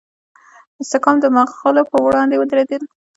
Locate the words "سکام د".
0.91-1.25